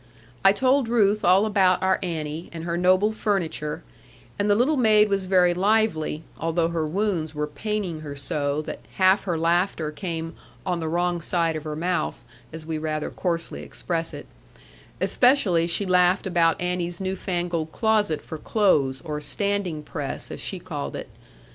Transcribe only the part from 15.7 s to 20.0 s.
laughed about Annie's new fangled closet for clothes, or standing